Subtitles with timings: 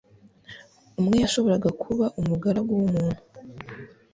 [0.99, 3.21] umwe yashoboraga kuba umugaragu w umuntu